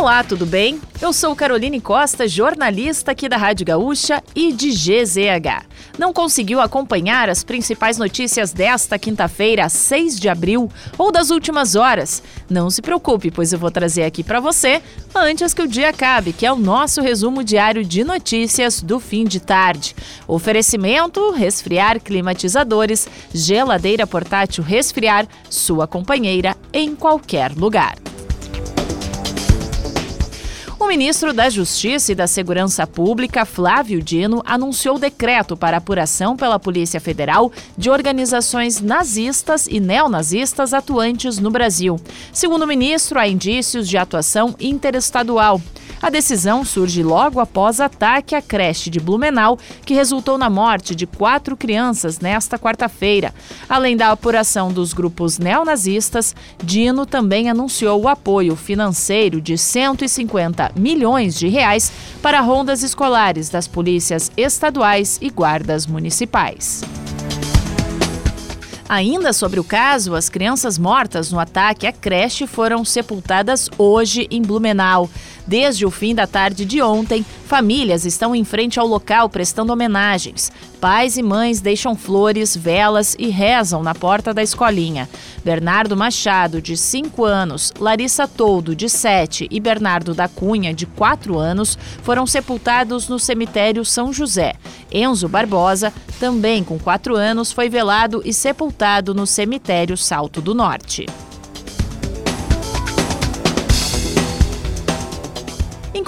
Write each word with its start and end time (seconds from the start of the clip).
Olá, 0.00 0.24
tudo 0.24 0.46
bem? 0.46 0.80
Eu 0.98 1.12
sou 1.12 1.36
Caroline 1.36 1.78
Costa, 1.78 2.26
jornalista 2.26 3.12
aqui 3.12 3.28
da 3.28 3.36
Rádio 3.36 3.66
Gaúcha 3.66 4.24
e 4.34 4.50
de 4.50 4.70
GZH. 4.70 5.66
Não 5.98 6.10
conseguiu 6.10 6.58
acompanhar 6.58 7.28
as 7.28 7.44
principais 7.44 7.98
notícias 7.98 8.50
desta 8.50 8.98
quinta-feira, 8.98 9.68
6 9.68 10.18
de 10.18 10.30
abril, 10.30 10.70
ou 10.96 11.12
das 11.12 11.28
últimas 11.28 11.74
horas? 11.74 12.22
Não 12.48 12.70
se 12.70 12.80
preocupe, 12.80 13.30
pois 13.30 13.52
eu 13.52 13.58
vou 13.58 13.70
trazer 13.70 14.04
aqui 14.04 14.24
para 14.24 14.40
você 14.40 14.80
antes 15.14 15.52
que 15.52 15.60
o 15.60 15.68
dia 15.68 15.90
acabe, 15.90 16.32
que 16.32 16.46
é 16.46 16.52
o 16.52 16.56
nosso 16.56 17.02
resumo 17.02 17.44
diário 17.44 17.84
de 17.84 18.02
notícias 18.02 18.80
do 18.80 18.98
fim 18.98 19.24
de 19.24 19.38
tarde. 19.38 19.94
Oferecimento: 20.26 21.30
resfriar 21.32 22.00
climatizadores, 22.00 23.06
geladeira 23.34 24.06
portátil 24.06 24.64
resfriar, 24.64 25.28
sua 25.50 25.86
companheira 25.86 26.56
em 26.72 26.96
qualquer 26.96 27.52
lugar. 27.52 27.96
O 30.90 30.98
ministro 31.00 31.32
da 31.32 31.48
Justiça 31.48 32.10
e 32.10 32.16
da 32.16 32.26
Segurança 32.26 32.84
Pública, 32.84 33.44
Flávio 33.44 34.02
Dino, 34.02 34.42
anunciou 34.44 34.98
decreto 34.98 35.56
para 35.56 35.76
apuração 35.76 36.36
pela 36.36 36.58
Polícia 36.58 37.00
Federal 37.00 37.52
de 37.78 37.88
organizações 37.88 38.80
nazistas 38.80 39.68
e 39.68 39.78
neonazistas 39.78 40.74
atuantes 40.74 41.38
no 41.38 41.48
Brasil. 41.48 41.94
Segundo 42.32 42.62
o 42.62 42.66
ministro, 42.66 43.20
há 43.20 43.28
indícios 43.28 43.88
de 43.88 43.96
atuação 43.96 44.56
interestadual. 44.58 45.60
A 46.02 46.08
decisão 46.08 46.64
surge 46.64 47.02
logo 47.02 47.40
após 47.40 47.78
ataque 47.78 48.34
à 48.34 48.40
creche 48.40 48.88
de 48.88 48.98
Blumenau, 48.98 49.58
que 49.84 49.92
resultou 49.92 50.38
na 50.38 50.48
morte 50.48 50.94
de 50.94 51.06
quatro 51.06 51.56
crianças 51.56 52.20
nesta 52.20 52.58
quarta-feira. 52.58 53.34
Além 53.68 53.96
da 53.96 54.10
apuração 54.10 54.72
dos 54.72 54.94
grupos 54.94 55.38
neonazistas, 55.38 56.34
Dino 56.62 57.04
também 57.04 57.50
anunciou 57.50 58.00
o 58.00 58.08
apoio 58.08 58.56
financeiro 58.56 59.40
de 59.40 59.58
150 59.58 60.72
milhões 60.74 61.38
de 61.38 61.48
reais 61.48 61.92
para 62.22 62.40
rondas 62.40 62.82
escolares 62.82 63.50
das 63.50 63.68
polícias 63.68 64.32
estaduais 64.36 65.18
e 65.20 65.28
guardas 65.28 65.86
municipais. 65.86 66.82
Ainda 68.90 69.32
sobre 69.32 69.60
o 69.60 69.62
caso, 69.62 70.16
as 70.16 70.28
crianças 70.28 70.76
mortas 70.76 71.30
no 71.30 71.38
ataque 71.38 71.86
à 71.86 71.92
creche 71.92 72.44
foram 72.44 72.84
sepultadas 72.84 73.70
hoje 73.78 74.26
em 74.32 74.42
Blumenau. 74.42 75.08
Desde 75.46 75.86
o 75.86 75.92
fim 75.92 76.12
da 76.12 76.26
tarde 76.26 76.64
de 76.64 76.82
ontem, 76.82 77.24
famílias 77.50 78.06
estão 78.06 78.32
em 78.32 78.44
frente 78.44 78.78
ao 78.78 78.86
local 78.86 79.28
prestando 79.28 79.72
homenagens. 79.72 80.52
Pais 80.80 81.18
e 81.18 81.22
mães 81.22 81.60
deixam 81.60 81.96
flores, 81.96 82.56
velas 82.56 83.16
e 83.18 83.28
rezam 83.28 83.82
na 83.82 83.92
porta 83.92 84.32
da 84.32 84.40
escolinha. 84.40 85.08
Bernardo 85.44 85.96
Machado, 85.96 86.62
de 86.62 86.76
5 86.76 87.24
anos, 87.24 87.72
Larissa 87.80 88.28
Toldo, 88.28 88.76
de 88.76 88.88
7 88.88 89.48
e 89.50 89.58
Bernardo 89.58 90.14
da 90.14 90.28
Cunha, 90.28 90.72
de 90.72 90.86
4 90.86 91.36
anos, 91.40 91.76
foram 92.04 92.24
sepultados 92.24 93.08
no 93.08 93.18
cemitério 93.18 93.84
São 93.84 94.12
José. 94.12 94.54
Enzo 94.92 95.28
Barbosa, 95.28 95.92
também 96.20 96.62
com 96.62 96.78
4 96.78 97.16
anos, 97.16 97.50
foi 97.50 97.68
velado 97.68 98.22
e 98.24 98.32
sepultado 98.32 99.12
no 99.12 99.26
cemitério 99.26 99.96
Salto 99.96 100.40
do 100.40 100.54
Norte. 100.54 101.04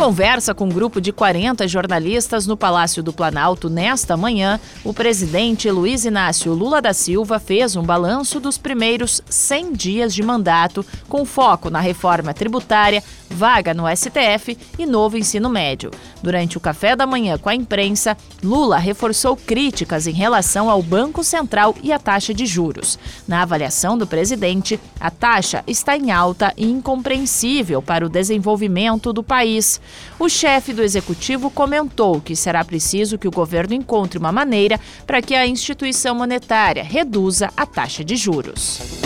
Conversa 0.02 0.52
com 0.52 0.64
um 0.64 0.68
grupo 0.68 1.00
de 1.00 1.12
40 1.12 1.68
jornalistas 1.68 2.44
no 2.44 2.56
Palácio 2.56 3.04
do 3.04 3.12
Planalto 3.12 3.70
nesta 3.70 4.16
manhã, 4.16 4.58
o 4.82 4.92
presidente 4.92 5.70
Luiz 5.70 6.04
Inácio 6.04 6.52
Lula 6.52 6.82
da 6.82 6.92
Silva 6.92 7.38
fez 7.38 7.76
um 7.76 7.84
balanço 7.84 8.40
dos 8.40 8.58
primeiros 8.58 9.22
100 9.30 9.72
dias 9.74 10.12
de 10.12 10.20
mandato, 10.20 10.84
com 11.08 11.24
foco 11.24 11.70
na 11.70 11.78
reforma 11.78 12.34
tributária, 12.34 13.00
vaga 13.30 13.72
no 13.72 13.84
STF 13.96 14.58
e 14.76 14.84
novo 14.86 15.16
ensino 15.16 15.48
médio. 15.48 15.92
Durante 16.22 16.56
o 16.56 16.60
café 16.60 16.94
da 16.94 17.06
manhã 17.06 17.36
com 17.36 17.48
a 17.48 17.54
imprensa, 17.54 18.16
Lula 18.42 18.78
reforçou 18.78 19.36
críticas 19.36 20.06
em 20.06 20.12
relação 20.12 20.70
ao 20.70 20.82
Banco 20.82 21.24
Central 21.24 21.74
e 21.82 21.92
a 21.92 21.98
taxa 21.98 22.32
de 22.32 22.46
juros. 22.46 22.98
Na 23.26 23.42
avaliação 23.42 23.98
do 23.98 24.06
presidente, 24.06 24.78
a 25.00 25.10
taxa 25.10 25.64
está 25.66 25.96
em 25.96 26.12
alta 26.12 26.52
e 26.56 26.70
incompreensível 26.70 27.82
para 27.82 28.06
o 28.06 28.08
desenvolvimento 28.08 29.12
do 29.12 29.22
país. 29.22 29.80
O 30.18 30.28
chefe 30.28 30.72
do 30.72 30.82
executivo 30.82 31.50
comentou 31.50 32.20
que 32.20 32.36
será 32.36 32.64
preciso 32.64 33.18
que 33.18 33.28
o 33.28 33.32
governo 33.32 33.74
encontre 33.74 34.18
uma 34.18 34.30
maneira 34.30 34.78
para 35.06 35.20
que 35.20 35.34
a 35.34 35.46
instituição 35.46 36.14
monetária 36.14 36.84
reduza 36.84 37.50
a 37.56 37.66
taxa 37.66 38.04
de 38.04 38.14
juros. 38.14 39.01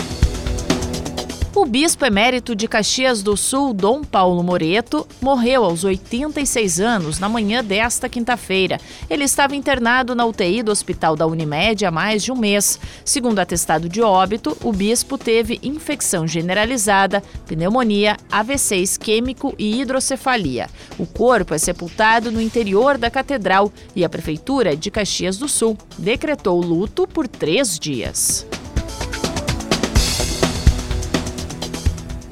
O 1.59 1.65
bispo 1.65 2.05
emérito 2.05 2.55
de 2.55 2.67
Caxias 2.67 3.23
do 3.23 3.35
Sul, 3.35 3.73
Dom 3.73 4.03
Paulo 4.03 4.43
Moreto, 4.43 5.07
morreu 5.19 5.63
aos 5.63 5.83
86 5.83 6.79
anos 6.79 7.17
na 7.17 7.27
manhã 7.27 7.63
desta 7.63 8.07
quinta-feira. 8.07 8.79
Ele 9.09 9.23
estava 9.23 9.55
internado 9.55 10.13
na 10.13 10.23
UTI 10.23 10.61
do 10.61 10.71
Hospital 10.71 11.15
da 11.15 11.25
Unimed 11.25 11.83
há 11.83 11.89
mais 11.89 12.23
de 12.23 12.31
um 12.31 12.35
mês. 12.35 12.79
Segundo 13.03 13.39
atestado 13.39 13.89
de 13.89 14.03
óbito, 14.03 14.55
o 14.63 14.71
bispo 14.71 15.17
teve 15.17 15.59
infecção 15.63 16.27
generalizada, 16.27 17.23
pneumonia, 17.47 18.17
AVC 18.31 18.75
isquêmico 18.75 19.55
e 19.57 19.81
hidrocefalia. 19.81 20.69
O 20.99 21.07
corpo 21.07 21.55
é 21.55 21.57
sepultado 21.57 22.31
no 22.31 22.39
interior 22.39 22.99
da 22.99 23.09
catedral 23.09 23.73
e 23.95 24.05
a 24.05 24.09
Prefeitura 24.09 24.77
de 24.77 24.91
Caxias 24.91 25.39
do 25.39 25.47
Sul 25.47 25.75
decretou 25.97 26.61
luto 26.61 27.07
por 27.07 27.27
três 27.27 27.79
dias. 27.79 28.45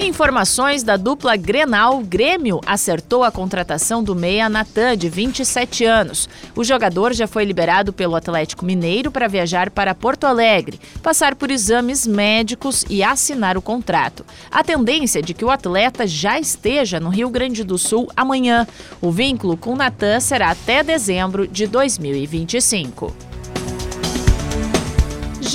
Informações 0.06 0.84
da 0.84 0.98
dupla 0.98 1.36
Grenal, 1.36 2.00
Grêmio 2.00 2.62
acertou 2.64 3.24
a 3.24 3.32
contratação 3.32 4.04
do 4.04 4.16
meia 4.16 4.48
Natan, 4.48 4.96
de 4.96 5.10
27 5.10 5.84
anos. 5.84 6.30
O 6.56 6.64
jogador 6.64 7.12
já 7.12 7.26
foi 7.26 7.44
liberado 7.44 7.92
pelo 7.92 8.16
Atlético 8.16 8.64
Mineiro 8.64 9.10
para 9.10 9.28
viajar 9.28 9.72
para 9.72 9.96
Porto 9.96 10.26
Alegre, 10.26 10.80
passar 11.02 11.34
por 11.34 11.50
exames 11.50 12.06
médicos 12.06 12.86
e 12.88 13.02
assinar 13.02 13.58
o 13.58 13.64
contrato. 13.64 14.24
A 14.52 14.64
tendência 14.64 15.20
é 15.20 15.24
de 15.24 15.34
que 15.34 15.44
o 15.44 15.50
atleta 15.50 16.06
já 16.06 16.40
esteja 16.40 17.00
no 17.00 17.10
Rio 17.10 17.32
Grande 17.32 17.64
do 17.64 17.80
Sul 17.80 18.08
amanhã. 18.16 18.68
O 19.02 19.12
vínculo 19.12 19.58
com 19.58 19.76
Natan 19.76 20.20
será 20.20 20.52
até 20.52 20.84
dezembro 20.84 21.48
de 21.48 21.66
2025. 21.66 23.35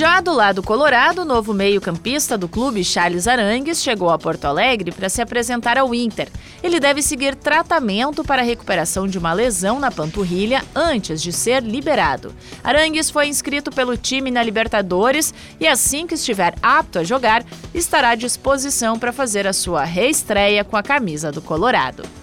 Já 0.01 0.19
do 0.19 0.33
lado 0.33 0.63
colorado, 0.63 1.21
o 1.21 1.25
novo 1.25 1.53
meio-campista 1.53 2.35
do 2.35 2.47
clube, 2.47 2.83
Charles 2.83 3.27
Arangues, 3.27 3.83
chegou 3.83 4.09
a 4.09 4.17
Porto 4.17 4.45
Alegre 4.45 4.91
para 4.91 5.09
se 5.09 5.21
apresentar 5.21 5.77
ao 5.77 5.93
Inter. 5.93 6.27
Ele 6.63 6.79
deve 6.79 7.03
seguir 7.03 7.35
tratamento 7.35 8.23
para 8.23 8.41
a 8.41 8.43
recuperação 8.43 9.07
de 9.07 9.19
uma 9.19 9.31
lesão 9.31 9.79
na 9.79 9.91
panturrilha 9.91 10.65
antes 10.73 11.21
de 11.21 11.31
ser 11.31 11.61
liberado. 11.61 12.33
Arangues 12.63 13.11
foi 13.11 13.27
inscrito 13.27 13.69
pelo 13.69 13.95
time 13.95 14.31
na 14.31 14.41
Libertadores 14.41 15.35
e, 15.59 15.67
assim 15.67 16.07
que 16.07 16.15
estiver 16.15 16.55
apto 16.63 16.97
a 16.97 17.03
jogar, 17.03 17.45
estará 17.71 18.09
à 18.09 18.15
disposição 18.15 18.97
para 18.97 19.13
fazer 19.13 19.45
a 19.45 19.53
sua 19.53 19.83
reestreia 19.83 20.63
com 20.63 20.75
a 20.75 20.81
camisa 20.81 21.31
do 21.31 21.43
Colorado. 21.43 22.20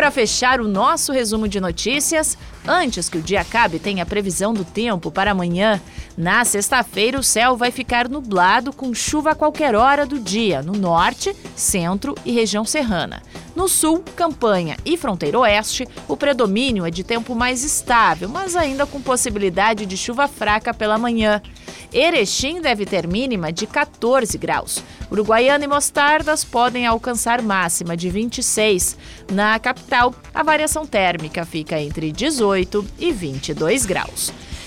Para 0.00 0.10
fechar 0.10 0.62
o 0.62 0.66
nosso 0.66 1.12
resumo 1.12 1.46
de 1.46 1.60
notícias, 1.60 2.38
antes 2.66 3.06
que 3.06 3.18
o 3.18 3.22
dia 3.22 3.42
acabe, 3.42 3.78
tem 3.78 4.00
a 4.00 4.06
previsão 4.06 4.54
do 4.54 4.64
tempo 4.64 5.10
para 5.10 5.32
amanhã. 5.32 5.78
Na 6.16 6.42
sexta-feira, 6.42 7.20
o 7.20 7.22
céu 7.22 7.54
vai 7.54 7.70
ficar 7.70 8.08
nublado 8.08 8.72
com 8.72 8.94
chuva 8.94 9.32
a 9.32 9.34
qualquer 9.34 9.74
hora 9.74 10.06
do 10.06 10.18
dia 10.18 10.62
no 10.62 10.72
norte, 10.72 11.36
centro 11.54 12.14
e 12.24 12.32
região 12.32 12.64
serrana. 12.64 13.22
No 13.60 13.68
sul, 13.68 14.02
campanha 14.16 14.78
e 14.86 14.96
fronteira 14.96 15.38
oeste, 15.38 15.86
o 16.08 16.16
predomínio 16.16 16.86
é 16.86 16.90
de 16.90 17.04
tempo 17.04 17.34
mais 17.34 17.62
estável, 17.62 18.26
mas 18.26 18.56
ainda 18.56 18.86
com 18.86 19.02
possibilidade 19.02 19.84
de 19.84 19.98
chuva 19.98 20.26
fraca 20.26 20.72
pela 20.72 20.96
manhã. 20.96 21.42
Erechim 21.92 22.62
deve 22.62 22.86
ter 22.86 23.06
mínima 23.06 23.52
de 23.52 23.66
14 23.66 24.38
graus. 24.38 24.82
Uruguaiana 25.12 25.66
e 25.66 25.68
Mostardas 25.68 26.42
podem 26.42 26.86
alcançar 26.86 27.42
máxima 27.42 27.94
de 27.94 28.08
26. 28.08 28.96
Na 29.30 29.58
capital, 29.58 30.14
a 30.32 30.42
variação 30.42 30.86
térmica 30.86 31.44
fica 31.44 31.78
entre 31.78 32.10
18 32.10 32.82
e 32.98 33.12
22 33.12 33.84
graus. 33.84 34.32